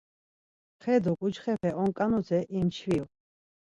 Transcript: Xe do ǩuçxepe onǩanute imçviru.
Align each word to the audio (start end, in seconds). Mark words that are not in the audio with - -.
Xe 0.81 0.95
do 1.03 1.11
ǩuçxepe 1.19 1.69
onǩanute 1.83 2.39
imçviru. 2.59 3.05